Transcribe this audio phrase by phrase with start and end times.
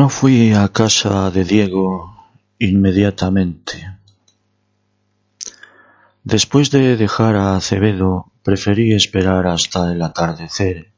[0.00, 2.16] No fui a casa de Diego
[2.58, 3.96] inmediatamente.
[6.24, 10.90] Después de dejar a Acevedo, preferí esperar hasta el atardecer,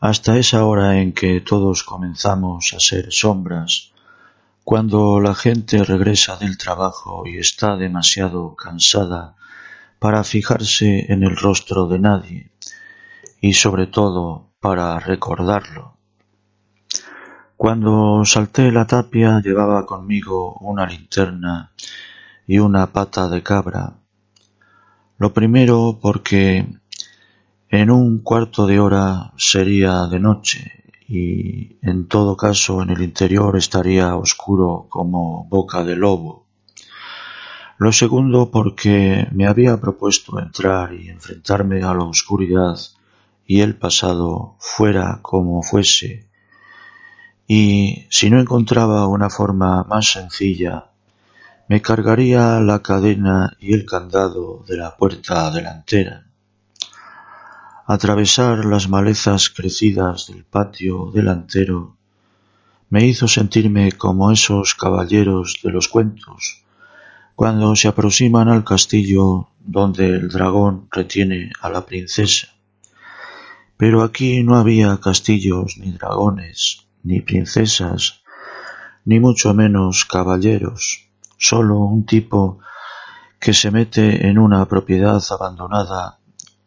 [0.00, 3.92] hasta esa hora en que todos comenzamos a ser sombras,
[4.64, 9.36] cuando la gente regresa del trabajo y está demasiado cansada
[9.98, 12.50] para fijarse en el rostro de nadie
[13.42, 15.99] y sobre todo para recordarlo.
[17.62, 21.70] Cuando salté la tapia llevaba conmigo una linterna
[22.46, 23.98] y una pata de cabra.
[25.18, 26.66] Lo primero porque
[27.68, 30.72] en un cuarto de hora sería de noche
[31.06, 36.46] y en todo caso en el interior estaría oscuro como boca de lobo.
[37.76, 42.78] Lo segundo porque me había propuesto entrar y enfrentarme a la oscuridad
[43.46, 46.29] y el pasado fuera como fuese
[47.52, 50.92] y si no encontraba una forma más sencilla,
[51.68, 56.28] me cargaría la cadena y el candado de la puerta delantera.
[57.88, 61.96] Atravesar las malezas crecidas del patio delantero
[62.88, 66.62] me hizo sentirme como esos caballeros de los cuentos,
[67.34, 72.46] cuando se aproximan al castillo donde el dragón retiene a la princesa.
[73.76, 78.22] Pero aquí no había castillos ni dragones, ni princesas,
[79.04, 82.58] ni mucho menos caballeros, solo un tipo
[83.38, 86.18] que se mete en una propiedad abandonada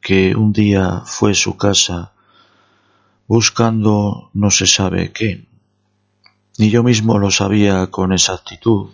[0.01, 2.11] que un día fue su casa,
[3.27, 5.47] buscando no se sabe qué.
[6.57, 8.89] Ni yo mismo lo sabía con exactitud.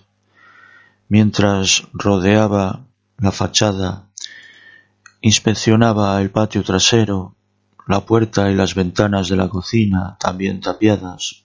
[1.08, 2.86] Mientras rodeaba
[3.18, 4.06] la fachada,
[5.22, 7.36] inspeccionaba el patio trasero,
[7.90, 11.44] la puerta y las ventanas de la cocina también tapiadas,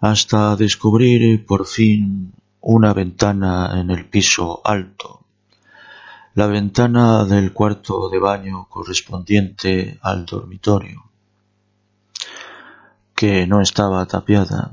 [0.00, 5.20] hasta descubrir por fin una ventana en el piso alto,
[6.34, 11.04] la ventana del cuarto de baño correspondiente al dormitorio,
[13.14, 14.72] que no estaba tapiada.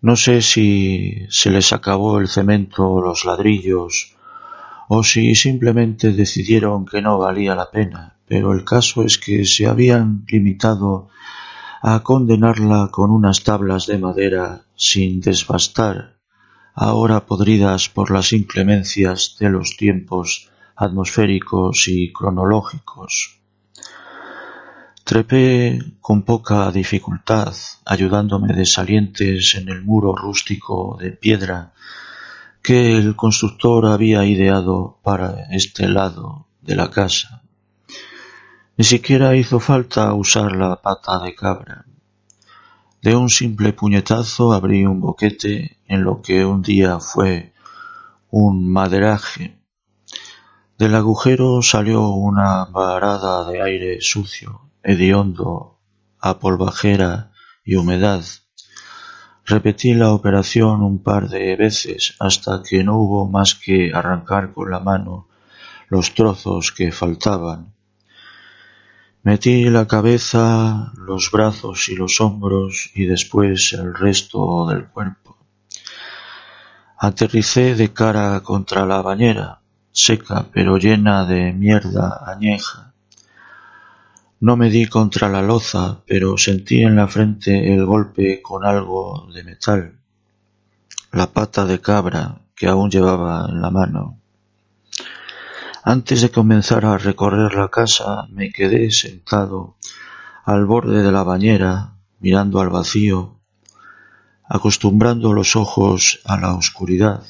[0.00, 4.16] No sé si se les acabó el cemento o los ladrillos,
[4.88, 9.66] o si simplemente decidieron que no valía la pena pero el caso es que se
[9.66, 11.08] habían limitado
[11.80, 16.18] a condenarla con unas tablas de madera sin desbastar,
[16.74, 23.40] ahora podridas por las inclemencias de los tiempos atmosféricos y cronológicos.
[25.04, 27.54] Trepé con poca dificultad,
[27.86, 31.72] ayudándome de salientes en el muro rústico de piedra
[32.68, 37.42] que el constructor había ideado para este lado de la casa.
[38.76, 41.86] Ni siquiera hizo falta usar la pata de cabra.
[43.00, 47.54] De un simple puñetazo abrí un boquete en lo que un día fue
[48.28, 49.62] un maderaje.
[50.76, 55.80] Del agujero salió una varada de aire sucio, hediondo,
[56.20, 57.32] a polvajera
[57.64, 58.22] y humedad.
[59.48, 64.70] Repetí la operación un par de veces hasta que no hubo más que arrancar con
[64.70, 65.26] la mano
[65.88, 67.72] los trozos que faltaban
[69.28, 75.36] Metí la cabeza, los brazos y los hombros y después el resto del cuerpo.
[76.96, 79.60] Aterricé de cara contra la bañera,
[79.92, 82.87] seca pero llena de mierda añeja.
[84.40, 89.28] No me di contra la loza, pero sentí en la frente el golpe con algo
[89.34, 89.98] de metal,
[91.10, 94.20] la pata de cabra que aún llevaba en la mano.
[95.82, 99.76] Antes de comenzar a recorrer la casa me quedé sentado
[100.44, 103.40] al borde de la bañera, mirando al vacío,
[104.44, 107.24] acostumbrando los ojos a la oscuridad.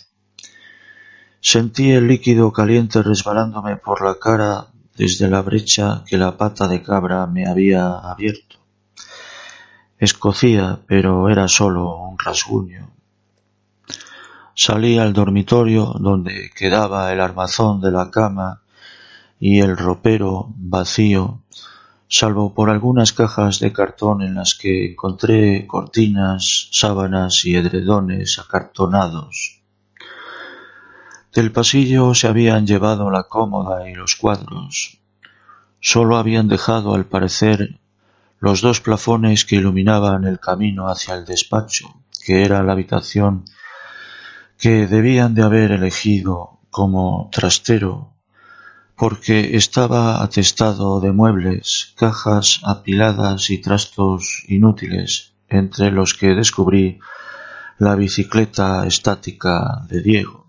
[1.41, 4.69] Sentí el líquido caliente resbalándome por la cara
[4.99, 8.57] desde la brecha que la pata de cabra me había abierto.
[9.97, 12.91] Escocía, pero era solo un rasguño.
[14.55, 18.63] Salí al dormitorio donde quedaba el armazón de la cama
[19.39, 21.43] y el ropero vacío,
[22.09, 29.58] salvo por algunas cajas de cartón en las que encontré cortinas, sábanas y edredones acartonados.
[31.35, 34.99] Del pasillo se habían llevado la cómoda y los cuadros.
[35.81, 37.79] Solo habían dejado, al parecer,
[38.41, 41.95] los dos plafones que iluminaban el camino hacia el despacho,
[42.25, 43.45] que era la habitación
[44.59, 48.13] que debían de haber elegido como trastero
[48.99, 56.99] porque estaba atestado de muebles, cajas apiladas y trastos inútiles, entre los que descubrí
[57.79, 60.48] la bicicleta estática de Diego.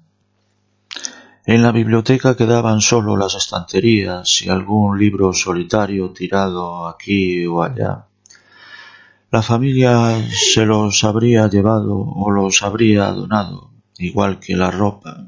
[1.45, 8.05] En la biblioteca quedaban solo las estanterías y algún libro solitario tirado aquí o allá.
[9.31, 10.15] La familia
[10.53, 15.27] se los habría llevado o los habría donado, igual que la ropa,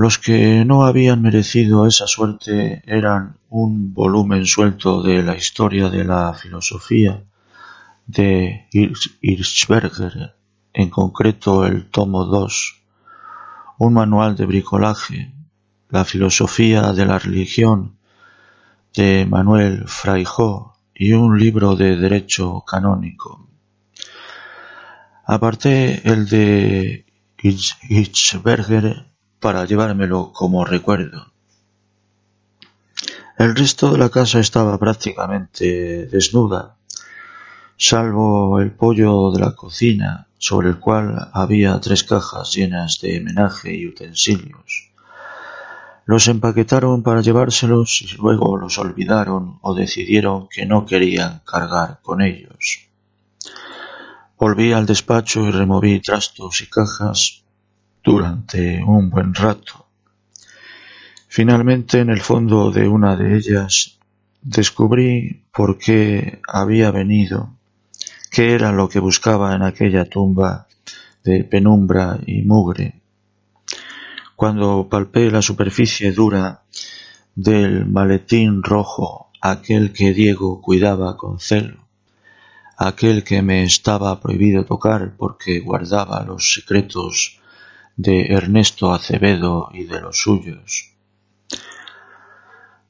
[0.00, 6.04] los que no habían merecido esa suerte eran un volumen suelto de la historia de
[6.04, 7.22] la filosofía
[8.06, 10.36] de Hirschberger,
[10.72, 12.79] en concreto el tomo 2,
[13.80, 15.32] un manual de bricolaje,
[15.88, 17.96] la filosofía de la religión
[18.94, 23.48] de Manuel Fraijó y un libro de derecho canónico.
[25.24, 27.06] Aparté el de
[27.38, 29.06] Hirschberger
[29.40, 31.32] para llevármelo como recuerdo.
[33.38, 36.76] El resto de la casa estaba prácticamente desnuda,
[37.78, 43.76] salvo el pollo de la cocina, sobre el cual había tres cajas llenas de menaje
[43.76, 44.90] y utensilios.
[46.06, 52.22] Los empaquetaron para llevárselos y luego los olvidaron o decidieron que no querían cargar con
[52.22, 52.88] ellos.
[54.38, 57.42] Volví al despacho y removí trastos y cajas
[58.02, 59.88] durante un buen rato.
[61.28, 63.98] Finalmente, en el fondo de una de ellas,
[64.40, 67.59] descubrí por qué había venido,
[68.30, 70.68] qué era lo que buscaba en aquella tumba
[71.24, 73.02] de penumbra y mugre.
[74.36, 76.62] Cuando palpé la superficie dura
[77.34, 81.88] del maletín rojo, aquel que Diego cuidaba con celo,
[82.78, 87.40] aquel que me estaba prohibido tocar porque guardaba los secretos
[87.96, 90.94] de Ernesto Acevedo y de los suyos.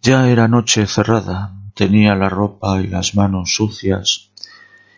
[0.03, 4.30] Ya era noche cerrada, tenía la ropa y las manos sucias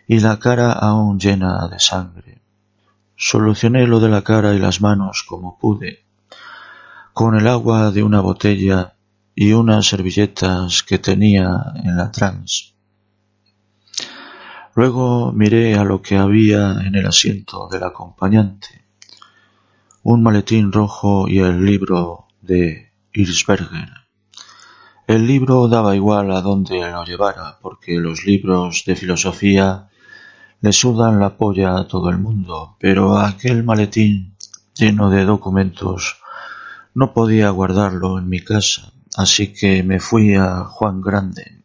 [0.07, 2.41] y la cara aún llena de sangre.
[3.15, 6.05] Solucioné lo de la cara y las manos como pude,
[7.13, 8.95] con el agua de una botella
[9.35, 12.73] y unas servilletas que tenía en la trans.
[14.75, 18.83] Luego miré a lo que había en el asiento del acompañante
[20.03, 23.89] un maletín rojo y el libro de Hirschberger.
[25.07, 29.89] El libro daba igual a dónde lo llevara, porque los libros de filosofía
[30.63, 34.37] le sudan la polla a todo el mundo, pero aquel maletín
[34.73, 36.21] lleno de documentos
[36.93, 41.63] no podía guardarlo en mi casa, así que me fui a Juan Grande.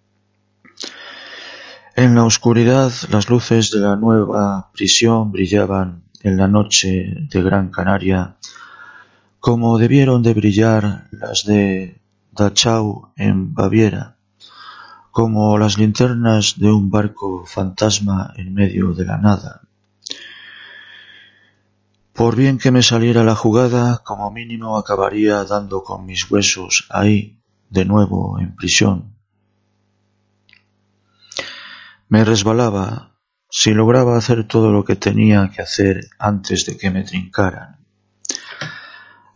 [1.95, 7.71] En la oscuridad las luces de la nueva prisión brillaban en la noche de Gran
[7.71, 8.35] Canaria,
[9.39, 12.00] como debieron de brillar las de
[12.33, 14.18] Dachau en Baviera,
[15.19, 19.62] como las linternas de un barco fantasma en medio de la nada.
[22.12, 27.42] Por bien que me saliera la jugada, como mínimo acabaría dando con mis huesos ahí,
[27.69, 29.16] de nuevo en prisión.
[32.09, 33.16] Me resbalaba,
[33.50, 37.85] si lograba hacer todo lo que tenía que hacer antes de que me trincaran.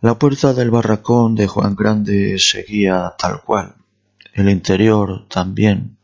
[0.00, 3.81] La puerta del barracón de Juan Grande seguía tal cual,
[4.32, 5.98] el interior también.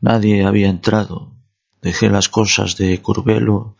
[0.00, 1.32] Nadie había entrado.
[1.80, 3.76] Dejé las cosas de Curvelo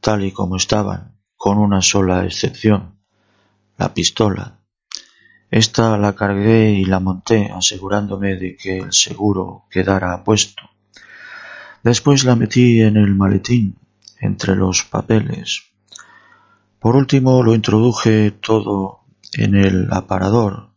[0.00, 2.98] tal y como estaban, con una sola excepción,
[3.76, 4.58] la pistola.
[5.50, 10.62] Esta la cargué y la monté, asegurándome de que el seguro quedara puesto.
[11.82, 13.76] Después la metí en el maletín,
[14.20, 15.62] entre los papeles.
[16.78, 19.00] Por último lo introduje todo
[19.32, 20.69] en el aparador,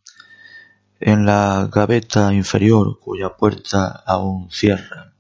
[1.05, 5.13] en la gaveta inferior cuya puerta aún cierra.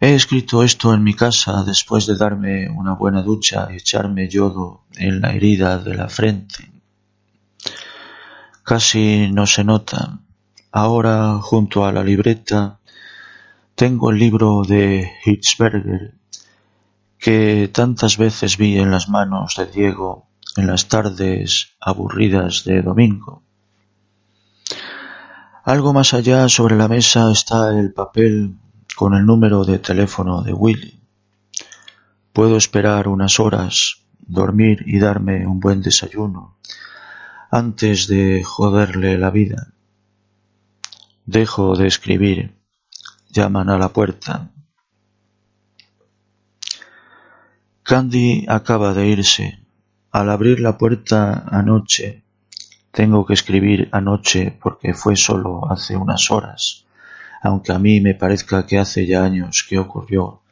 [0.00, 4.84] He escrito esto en mi casa después de darme una buena ducha y echarme yodo
[4.96, 6.70] en la herida de la frente.
[8.64, 10.20] Casi no se nota.
[10.72, 12.78] Ahora, junto a la libreta,
[13.74, 16.14] tengo el libro de Hitzberger
[17.18, 23.42] que tantas veces vi en las manos de Diego en las tardes aburridas de domingo.
[25.64, 28.56] Algo más allá sobre la mesa está el papel
[28.96, 31.00] con el número de teléfono de Willy.
[32.32, 36.56] Puedo esperar unas horas, dormir y darme un buen desayuno
[37.50, 39.74] antes de joderle la vida.
[41.26, 42.56] Dejo de escribir.
[43.28, 44.50] Llaman a la puerta.
[47.82, 49.58] Candy acaba de irse.
[50.10, 52.24] Al abrir la puerta anoche,
[52.90, 56.84] tengo que escribir anoche porque fue solo hace unas horas,
[57.42, 60.42] aunque a mí me parezca que hace ya años que ocurrió.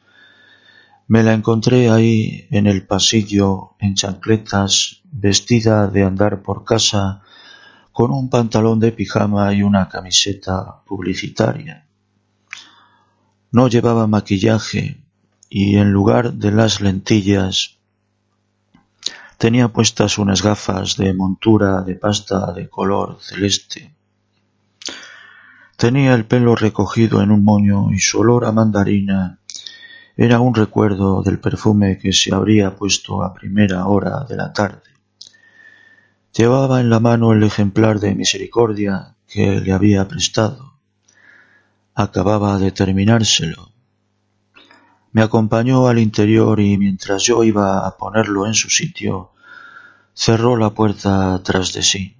[1.07, 7.23] Me la encontré ahí en el pasillo, en chancletas, vestida de andar por casa,
[7.91, 11.87] con un pantalón de pijama y una camiseta publicitaria.
[13.51, 15.01] No llevaba maquillaje,
[15.49, 17.78] y en lugar de las lentillas
[19.39, 23.95] tenía puestas unas gafas de montura de pasta de color celeste.
[25.77, 29.39] Tenía el pelo recogido en un moño y su olor a mandarina
[30.17, 34.89] era un recuerdo del perfume que se habría puesto a primera hora de la tarde.
[36.35, 40.73] Llevaba en la mano el ejemplar de misericordia que le había prestado.
[41.95, 43.71] Acababa de terminárselo
[45.11, 49.31] me acompañó al interior y mientras yo iba a ponerlo en su sitio,
[50.13, 52.15] cerró la puerta tras de sí.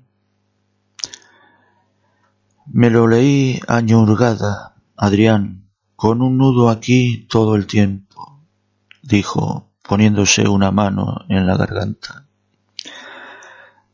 [2.65, 8.43] Me lo leí añurgada, Adrián, con un nudo aquí todo el tiempo,
[9.01, 12.25] dijo, poniéndose una mano en la garganta.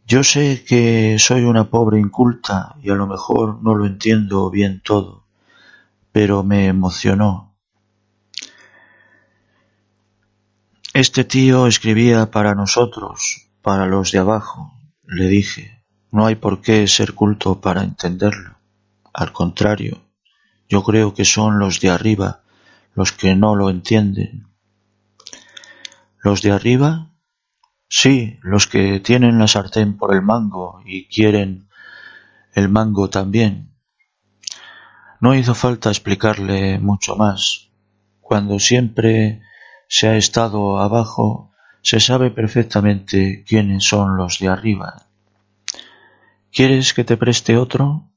[0.07, 4.81] Yo sé que soy una pobre inculta y a lo mejor no lo entiendo bien
[4.83, 5.23] todo,
[6.11, 7.44] pero me emocionó
[10.95, 15.83] Este tío escribía para nosotros, para los de abajo, le dije.
[16.09, 18.59] No hay por qué ser culto para entenderlo.
[19.13, 20.01] Al contrario,
[20.69, 22.43] yo creo que son los de arriba
[22.93, 24.47] los que no lo entienden.
[26.23, 27.11] ¿Los de arriba?
[27.89, 31.67] Sí, los que tienen la sartén por el mango y quieren
[32.53, 33.75] el mango también.
[35.19, 37.69] No hizo falta explicarle mucho más.
[38.21, 39.41] Cuando siempre
[39.87, 41.51] se ha estado abajo,
[41.81, 45.07] se sabe perfectamente quiénes son los de arriba.
[46.51, 48.09] ¿Quieres que te preste otro?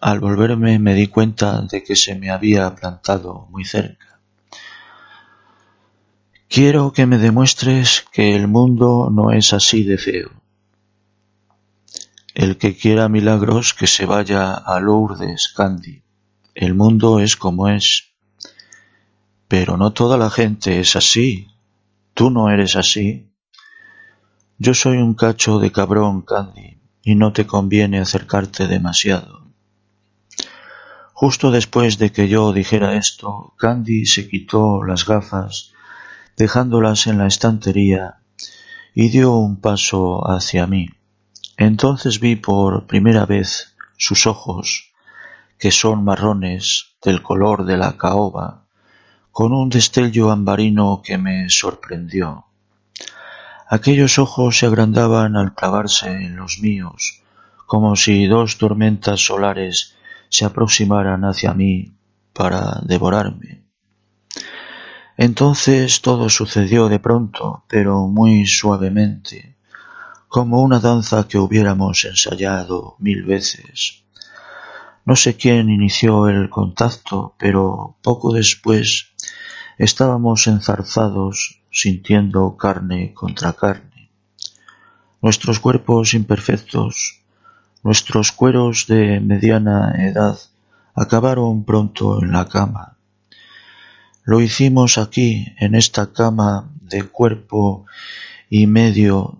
[0.00, 4.20] Al volverme me di cuenta de que se me había plantado muy cerca.
[6.48, 10.30] Quiero que me demuestres que el mundo no es así de feo.
[12.34, 16.02] El que quiera milagros que se vaya a Lourdes, Candy.
[16.54, 18.09] El mundo es como es.
[19.50, 21.48] Pero no toda la gente es así.
[22.14, 23.32] Tú no eres así.
[24.58, 29.48] Yo soy un cacho de cabrón, Candy, y no te conviene acercarte demasiado.
[31.12, 35.72] Justo después de que yo dijera esto, Candy se quitó las gafas,
[36.36, 38.20] dejándolas en la estantería,
[38.94, 40.90] y dio un paso hacia mí.
[41.56, 44.92] Entonces vi por primera vez sus ojos,
[45.58, 48.68] que son marrones del color de la caoba,
[49.32, 52.46] con un destello ambarino que me sorprendió.
[53.68, 57.22] Aquellos ojos se agrandaban al clavarse en los míos,
[57.66, 59.94] como si dos tormentas solares
[60.28, 61.92] se aproximaran hacia mí
[62.32, 63.62] para devorarme.
[65.16, 69.56] Entonces todo sucedió de pronto, pero muy suavemente,
[70.28, 74.04] como una danza que hubiéramos ensayado mil veces.
[75.04, 79.08] No sé quién inició el contacto, pero poco después
[79.78, 84.10] estábamos enzarzados sintiendo carne contra carne.
[85.22, 87.20] Nuestros cuerpos imperfectos,
[87.82, 90.38] nuestros cueros de mediana edad
[90.94, 92.98] acabaron pronto en la cama.
[94.24, 97.86] Lo hicimos aquí, en esta cama de cuerpo
[98.50, 99.38] y medio,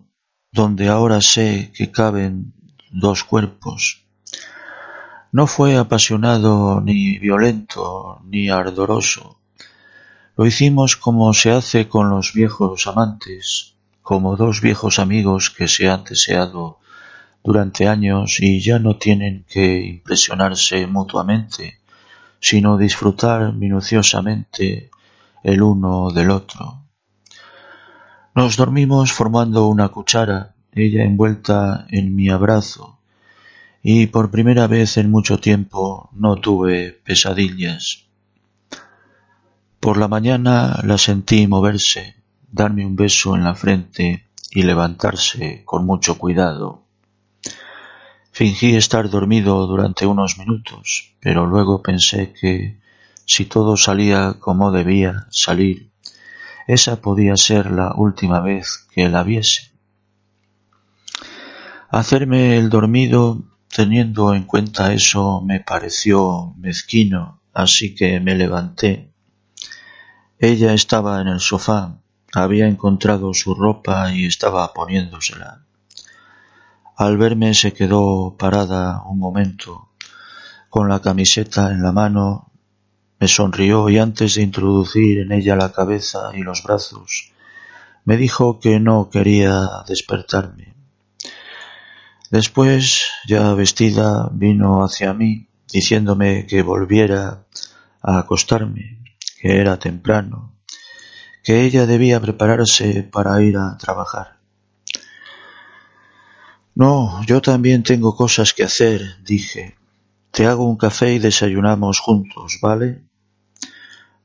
[0.53, 2.55] donde ahora sé que caben
[2.91, 4.05] dos cuerpos.
[5.33, 9.41] No fue apasionado ni violento ni ardoroso,
[10.41, 15.91] lo hicimos como se hace con los viejos amantes, como dos viejos amigos que se
[15.91, 16.79] han deseado
[17.45, 21.81] durante años y ya no tienen que impresionarse mutuamente,
[22.41, 24.91] sino disfrutar minuciosamente
[25.43, 26.85] el uno del otro.
[28.35, 33.00] Nos dormimos formando una cuchara, ella envuelta en mi abrazo,
[33.83, 38.07] y por primera vez en mucho tiempo no tuve pesadillas.
[39.81, 42.17] Por la mañana la sentí moverse,
[42.51, 46.83] darme un beso en la frente y levantarse con mucho cuidado.
[48.33, 52.79] Fingí estar dormido durante unos minutos, pero luego pensé que
[53.25, 55.91] si todo salía como debía salir,
[56.67, 59.71] esa podía ser la última vez que la viese.
[61.89, 69.13] Hacerme el dormido teniendo en cuenta eso me pareció mezquino, así que me levanté.
[70.39, 71.99] Ella estaba en el sofá,
[72.33, 75.65] había encontrado su ropa y estaba poniéndosela.
[76.97, 79.91] Al verme se quedó parada un momento,
[80.69, 82.51] con la camiseta en la mano,
[83.19, 87.33] me sonrió y antes de introducir en ella la cabeza y los brazos,
[88.05, 90.70] me dijo que no quería despertarme.
[92.31, 97.45] Después, ya vestida, vino hacia mí, diciéndome que volviera
[98.01, 99.03] a acostarme,
[99.41, 100.55] que era temprano,
[101.43, 104.39] que ella debía prepararse para ir a trabajar.
[106.77, 109.77] No, yo también tengo cosas que hacer, dije.
[110.31, 113.03] Te hago un café y desayunamos juntos, ¿vale?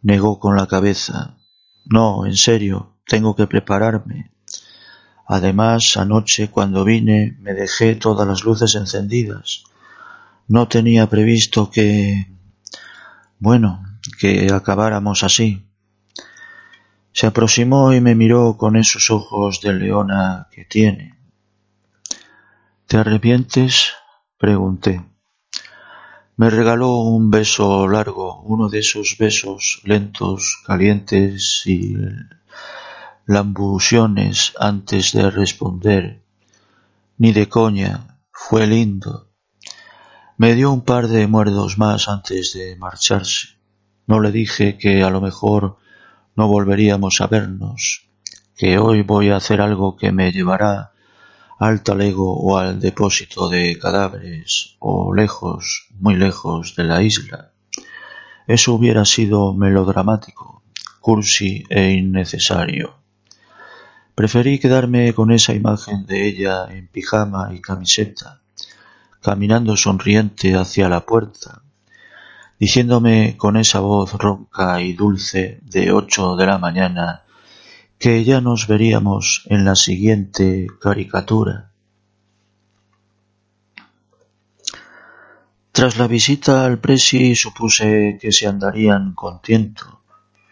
[0.03, 1.37] Negó con la cabeza.
[1.85, 4.34] No, en serio, tengo que prepararme.
[5.27, 9.63] Además, anoche cuando vine me dejé todas las luces encendidas.
[10.47, 12.27] No tenía previsto que...
[13.39, 13.83] bueno,
[14.19, 15.65] que acabáramos así.
[17.11, 21.17] Se aproximó y me miró con esos ojos de leona que tiene.
[22.87, 23.93] ¿Te arrepientes?
[24.37, 25.01] pregunté.
[26.37, 31.95] Me regaló un beso largo, uno de esos besos lentos, calientes y
[33.27, 36.23] lambuciones antes de responder.
[37.17, 39.31] Ni de coña, fue lindo.
[40.37, 43.47] Me dio un par de muerdos más antes de marcharse.
[44.05, 45.77] No le dije que a lo mejor
[46.35, 48.09] no volveríamos a vernos,
[48.55, 50.91] que hoy voy a hacer algo que me llevará
[51.57, 57.53] al talego o al depósito de cadáveres o lejos, muy lejos de la isla.
[58.45, 60.61] Eso hubiera sido melodramático,
[60.99, 63.04] cursi e innecesario.
[64.15, 68.39] Preferí quedarme con esa imagen de ella en pijama y camiseta,
[69.21, 71.63] caminando sonriente hacia la puerta,
[72.57, 77.23] diciéndome con esa voz ronca y dulce de ocho de la mañana
[77.99, 81.71] que ya nos veríamos en la siguiente caricatura.
[85.73, 90.03] Tras la visita al presi supuse que se andarían con tiento,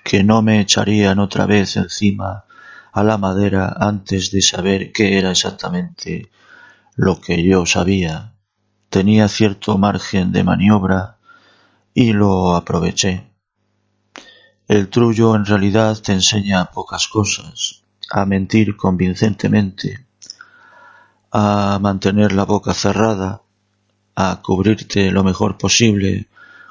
[0.04, 2.43] que no me echarían otra vez encima
[2.93, 6.29] a la madera antes de saber qué era exactamente
[6.95, 8.36] lo que yo sabía.
[8.89, 11.17] Tenía cierto margen de maniobra
[11.93, 13.32] y lo aproveché.
[14.67, 20.06] El trullo en realidad te enseña pocas cosas, a mentir convincentemente,
[21.32, 23.41] a mantener la boca cerrada,
[24.15, 26.27] a cubrirte lo mejor posible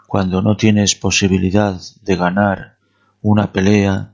[0.07, 2.77] cuando no tienes posibilidad de ganar
[3.23, 4.13] una pelea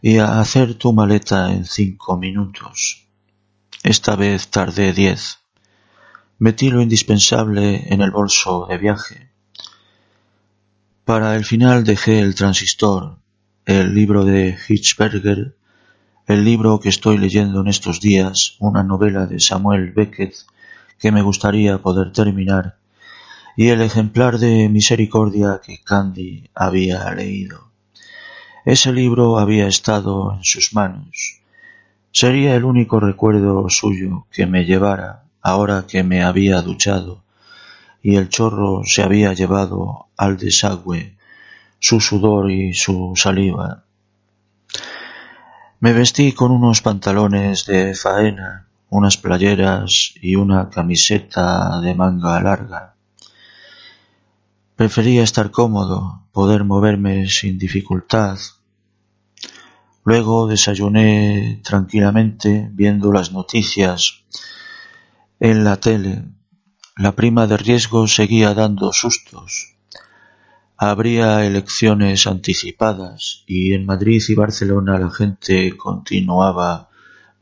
[0.00, 3.06] y a hacer tu maleta en cinco minutos.
[3.82, 5.38] Esta vez tardé diez.
[6.38, 9.28] Metí lo indispensable en el bolso de viaje
[11.08, 13.16] para el final dejé el transistor,
[13.64, 15.56] el libro de Hitchberger,
[16.26, 20.34] el libro que estoy leyendo en estos días, una novela de Samuel Beckett
[20.98, 22.76] que me gustaría poder terminar,
[23.56, 27.67] y el ejemplar de Misericordia que Candy había leído.
[28.64, 31.40] Ese libro había estado en sus manos.
[32.10, 37.22] Sería el único recuerdo suyo que me llevara ahora que me había duchado
[38.02, 41.16] y el chorro se había llevado al desagüe
[41.78, 43.84] su sudor y su saliva.
[45.80, 52.94] Me vestí con unos pantalones de faena, unas playeras y una camiseta de manga larga.
[54.78, 58.38] Prefería estar cómodo, poder moverme sin dificultad.
[60.04, 64.22] Luego desayuné tranquilamente viendo las noticias
[65.40, 66.26] en la tele
[66.96, 69.74] la prima de riesgo seguía dando sustos.
[70.76, 76.88] Habría elecciones anticipadas y en Madrid y Barcelona la gente continuaba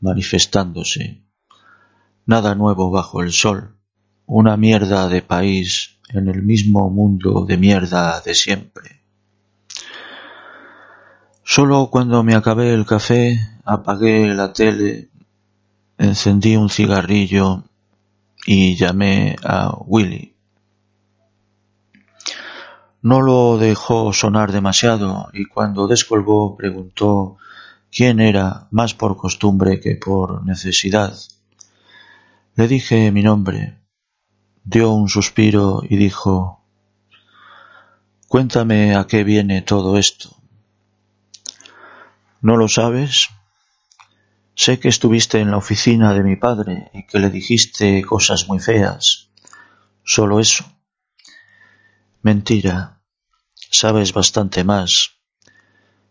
[0.01, 1.23] manifestándose.
[2.25, 3.77] Nada nuevo bajo el sol.
[4.25, 9.03] Una mierda de país en el mismo mundo de mierda de siempre.
[11.43, 15.09] Solo cuando me acabé el café, apagué la tele,
[15.99, 17.65] encendí un cigarrillo
[18.47, 20.35] y llamé a Willy.
[23.03, 27.37] No lo dejó sonar demasiado y cuando descolgó preguntó
[27.91, 31.15] quién era más por costumbre que por necesidad.
[32.57, 33.86] Le dije mi nombre.
[34.67, 36.65] Dio un suspiro y dijo
[38.27, 40.37] Cuéntame a qué viene todo esto.
[42.41, 43.29] ¿No lo sabes?
[44.57, 48.59] Sé que estuviste en la oficina de mi padre y que le dijiste cosas muy
[48.59, 49.31] feas.
[50.05, 50.65] Solo eso.
[52.23, 53.01] Mentira.
[53.71, 55.13] Sabes bastante más.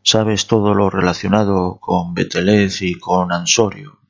[0.01, 4.04] Sabes todo lo relacionado con Betelez y con Ansorio.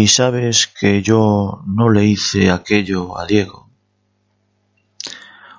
[0.00, 3.68] Y sabes que yo no le hice aquello a Diego.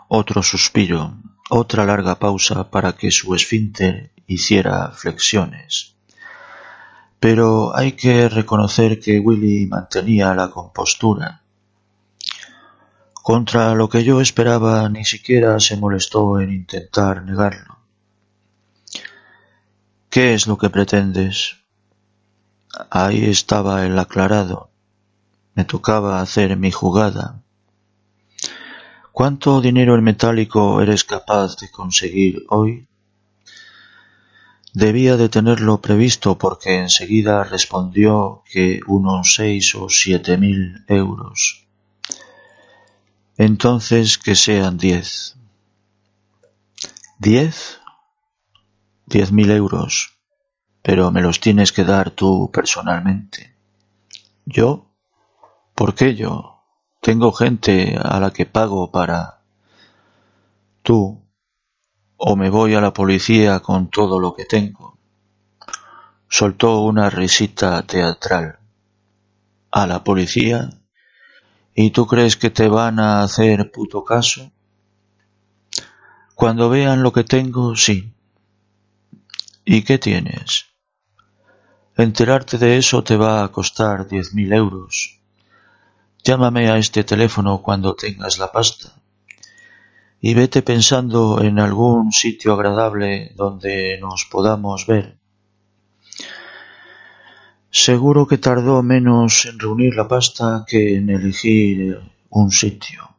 [0.07, 1.13] Otro suspiro,
[1.51, 5.93] otra larga pausa para que su esfínter hiciera flexiones.
[7.19, 11.43] Pero hay que reconocer que Willy mantenía la compostura.
[13.13, 17.77] Contra lo que yo esperaba ni siquiera se molestó en intentar negarlo.
[20.09, 21.60] ¿Qué es lo que pretendes?
[22.89, 24.69] Ahí estaba el aclarado.
[25.55, 27.41] Me tocaba hacer mi jugada.
[29.11, 32.87] ¿Cuánto dinero en metálico eres capaz de conseguir hoy?
[34.73, 41.67] Debía de tenerlo previsto porque enseguida respondió que unos seis o siete mil euros.
[43.37, 45.35] Entonces que sean diez.
[47.19, 47.79] ¿Diez?
[49.05, 50.10] Diez mil euros.
[50.81, 53.55] Pero me los tienes que dar tú personalmente.
[54.45, 54.87] ¿Yo?
[55.75, 56.63] ¿Por qué yo?
[57.01, 59.41] Tengo gente a la que pago para...
[60.83, 61.21] Tú,
[62.17, 64.97] o me voy a la policía con todo lo que tengo.
[66.27, 68.59] Soltó una risita teatral.
[69.71, 70.69] ¿A la policía?
[71.73, 74.51] ¿Y tú crees que te van a hacer puto caso?
[76.35, 78.13] Cuando vean lo que tengo, sí.
[79.63, 80.70] ¿Y qué tienes?
[82.01, 85.19] Enterarte de eso te va a costar diez mil euros.
[86.23, 88.93] Llámame a este teléfono cuando tengas la pasta.
[90.19, 95.17] Y vete pensando en algún sitio agradable donde nos podamos ver.
[97.69, 103.15] Seguro que tardó menos en reunir la pasta que en elegir un sitio.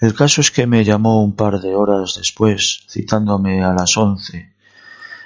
[0.00, 4.51] El caso es que me llamó un par de horas después, citándome a las once,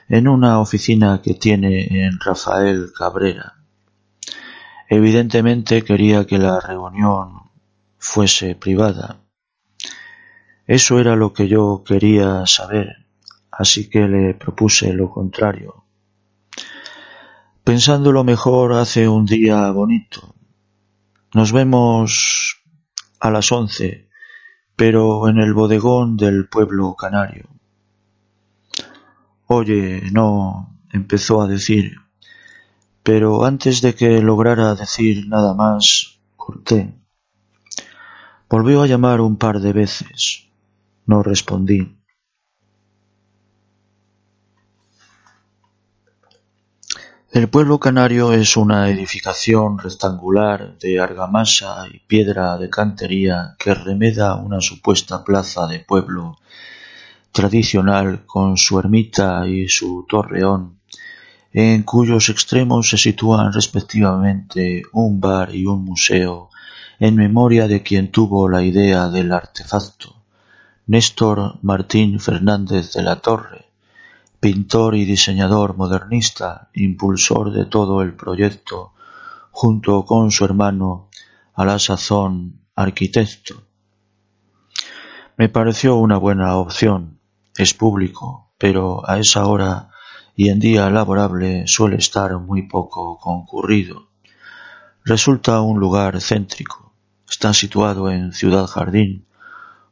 [0.08, 3.54] en una oficina que tiene en Rafael Cabrera.
[4.88, 7.50] Evidentemente quería que la reunión
[7.98, 9.20] fuese privada.
[10.66, 13.06] Eso era lo que yo quería saber,
[13.50, 15.84] así que le propuse lo contrario.
[17.64, 20.34] Pensándolo mejor hace un día bonito.
[21.34, 22.62] Nos vemos
[23.18, 24.08] a las once,
[24.76, 27.55] pero en el bodegón del pueblo canario.
[29.48, 31.96] Oye, no, empezó a decir,
[33.04, 36.92] pero antes de que lograra decir nada más, corté.
[38.50, 40.48] Volvió a llamar un par de veces.
[41.06, 41.96] No respondí.
[47.30, 54.34] El pueblo canario es una edificación rectangular de argamasa y piedra de cantería que remeda
[54.34, 56.38] una supuesta plaza de pueblo
[57.36, 60.80] tradicional con su ermita y su torreón
[61.52, 66.48] en cuyos extremos se sitúan respectivamente un bar y un museo
[66.98, 70.16] en memoria de quien tuvo la idea del artefacto,
[70.86, 73.66] Néstor Martín Fernández de la Torre,
[74.40, 78.94] pintor y diseñador modernista, impulsor de todo el proyecto,
[79.50, 81.10] junto con su hermano,
[81.52, 83.62] a la sazón arquitecto.
[85.36, 87.15] Me pareció una buena opción.
[87.56, 89.90] Es público, pero a esa hora
[90.34, 94.08] y en día laborable suele estar muy poco concurrido.
[95.04, 96.92] Resulta un lugar céntrico.
[97.28, 99.26] Está situado en Ciudad Jardín,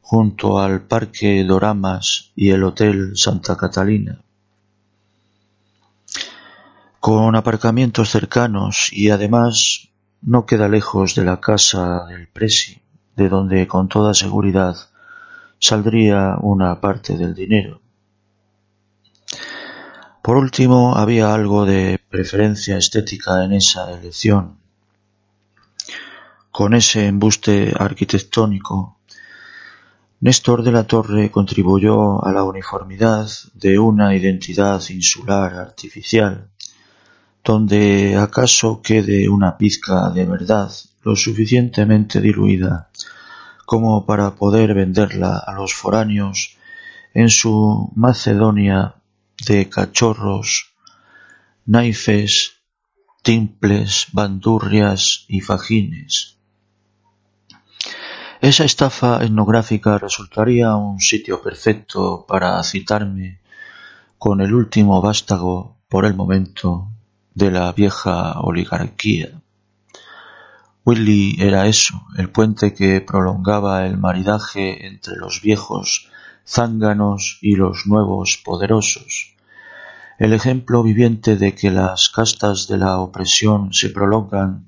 [0.01, 4.21] junto al Parque Doramas y el Hotel Santa Catalina.
[6.99, 9.89] Con aparcamientos cercanos y además
[10.21, 12.81] no queda lejos de la casa del Presi,
[13.15, 14.75] de donde con toda seguridad
[15.65, 17.81] saldría una parte del dinero.
[20.21, 24.57] Por último, había algo de preferencia estética en esa elección.
[26.51, 28.97] Con ese embuste arquitectónico,
[30.21, 36.49] Néstor de la Torre contribuyó a la uniformidad de una identidad insular artificial,
[37.43, 40.71] donde acaso quede una pizca de verdad
[41.03, 42.89] lo suficientemente diluida
[43.65, 46.57] como para poder venderla a los foráneos
[47.13, 48.95] en su Macedonia
[49.47, 50.73] de cachorros,
[51.65, 52.53] naifes,
[53.23, 56.37] timples, bandurrias y fajines.
[58.41, 63.39] Esa estafa etnográfica resultaría un sitio perfecto para citarme
[64.19, 66.89] con el último vástago, por el momento,
[67.33, 69.41] de la vieja oligarquía.
[70.85, 76.11] Willy era eso, el puente que prolongaba el maridaje entre los viejos
[76.47, 79.33] zánganos y los nuevos poderosos,
[80.19, 84.67] el ejemplo viviente de que las castas de la opresión se prolongan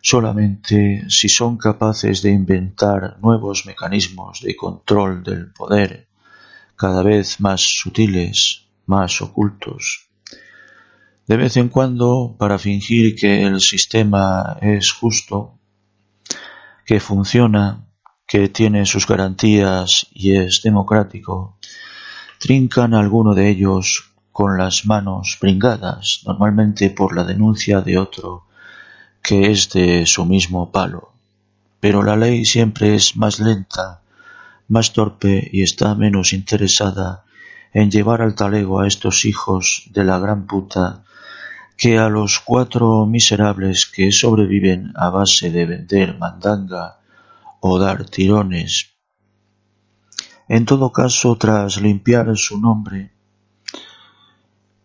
[0.00, 6.08] solamente si son capaces de inventar nuevos mecanismos de control del poder,
[6.74, 10.03] cada vez más sutiles, más ocultos.
[11.26, 15.58] De vez en cuando, para fingir que el sistema es justo,
[16.84, 17.86] que funciona,
[18.26, 21.56] que tiene sus garantías y es democrático,
[22.38, 28.44] trincan alguno de ellos con las manos pringadas, normalmente por la denuncia de otro
[29.22, 31.12] que es de su mismo palo.
[31.80, 34.02] Pero la ley siempre es más lenta,
[34.68, 37.24] más torpe y está menos interesada
[37.72, 41.04] en llevar al talego a estos hijos de la gran puta
[41.76, 47.00] que a los cuatro miserables que sobreviven a base de vender mandanga
[47.60, 48.94] o dar tirones.
[50.48, 53.12] En todo caso, tras limpiar su nombre,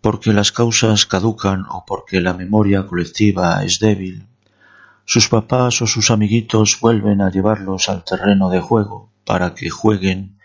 [0.01, 4.27] porque las causas caducan o porque la memoria colectiva es débil,
[5.05, 10.37] sus papás o sus amiguitos vuelven a llevarlos al terreno de juego para que jueguen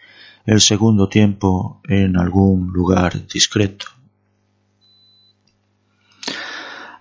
[0.47, 3.94] el segundo tiempo en algún lugar discreto.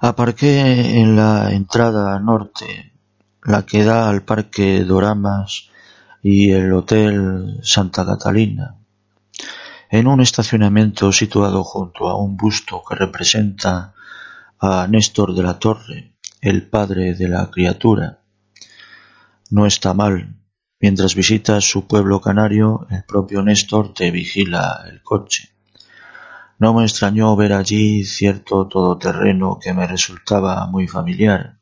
[0.05, 2.91] Aparqué en la entrada norte,
[3.41, 5.69] la que da al Parque Doramas
[6.21, 8.75] y el Hotel Santa Catalina,
[9.89, 13.93] en un estacionamiento situado junto a un busto que representa
[14.59, 18.19] a Néstor de la Torre, el padre de la criatura.
[19.51, 20.35] No está mal.
[20.81, 25.52] Mientras visitas su pueblo canario, el propio Néstor te vigila el coche.
[26.59, 31.57] No me extrañó ver allí cierto todoterreno que me resultaba muy familiar.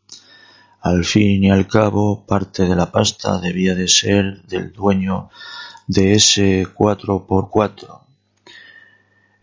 [0.82, 5.30] Al fin y al cabo, parte de la pasta debía de ser del dueño
[5.88, 8.06] de ese cuatro por cuatro.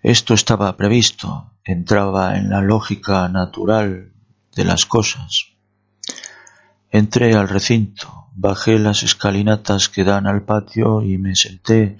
[0.02, 4.12] Esto estaba previsto, entraba en la lógica natural
[4.54, 5.46] de las cosas.
[6.90, 11.98] Entré al recinto, bajé las escalinatas que dan al patio y me senté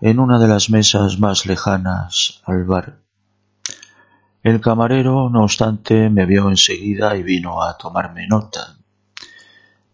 [0.00, 3.00] en una de las mesas más lejanas al bar.
[4.42, 8.78] El camarero, no obstante, me vio enseguida y vino a tomarme nota.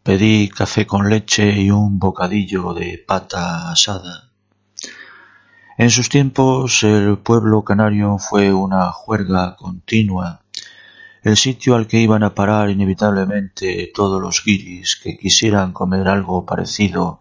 [0.02, 4.30] Pedí café con leche y un bocadillo de pata asada.
[5.78, 10.44] En sus tiempos el pueblo canario fue una juerga continua
[11.24, 16.44] el sitio al que iban a parar inevitablemente todos los guiris que quisieran comer algo
[16.44, 17.20] parecido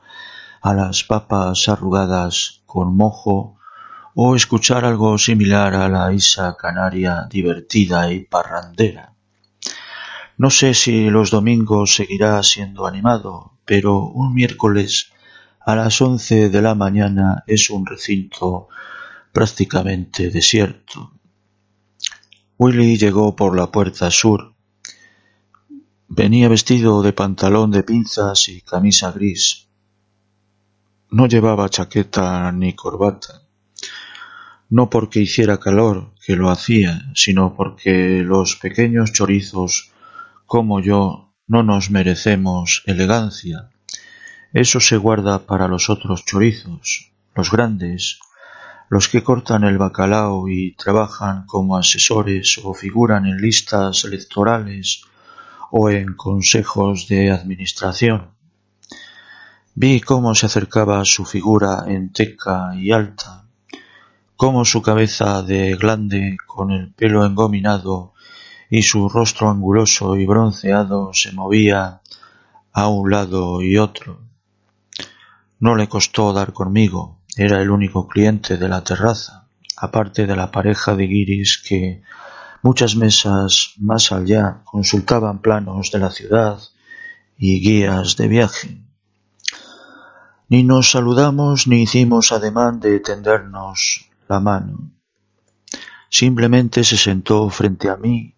[0.63, 3.57] a las papas arrugadas con mojo
[4.15, 9.13] o escuchar algo similar a la isa canaria divertida y parrandera.
[10.37, 15.11] No sé si los domingos seguirá siendo animado, pero un miércoles
[15.59, 18.69] a las once de la mañana es un recinto
[19.33, 21.11] prácticamente desierto.
[22.57, 24.53] Willy llegó por la puerta sur.
[26.07, 29.67] Venía vestido de pantalón de pinzas y camisa gris.
[31.15, 33.43] No llevaba chaqueta ni corbata.
[34.71, 39.91] No porque hiciera calor, que lo hacía, sino porque los pequeños chorizos,
[40.47, 43.69] como yo, no nos merecemos elegancia.
[44.53, 48.17] Eso se guarda para los otros chorizos, los grandes,
[48.89, 55.03] los que cortan el bacalao y trabajan como asesores o figuran en listas electorales
[55.69, 58.32] o en consejos de administración.
[59.75, 63.45] Vi cómo se acercaba su figura enteca y alta,
[64.35, 68.13] cómo su cabeza de glande con el pelo engominado
[68.69, 72.01] y su rostro anguloso y bronceado se movía
[72.71, 74.21] a un lado y otro.
[75.59, 80.51] No le costó dar conmigo, era el único cliente de la terraza, aparte de la
[80.51, 82.03] pareja de guiris que
[82.61, 86.59] muchas mesas más allá consultaban planos de la ciudad
[87.39, 88.82] y guías de viaje.
[90.49, 94.91] Ni nos saludamos ni hicimos ademán de tendernos la mano.
[96.09, 98.35] Simplemente se sentó frente a mí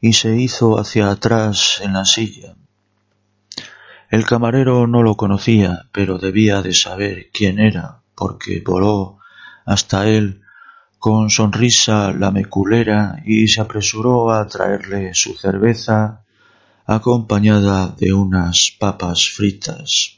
[0.00, 2.54] y se hizo hacia atrás en la silla.
[4.10, 9.18] El camarero no lo conocía, pero debía de saber quién era porque voló
[9.64, 10.42] hasta él
[10.98, 16.24] con sonrisa la meculera y se apresuró a traerle su cerveza
[16.86, 20.17] acompañada de unas papas fritas.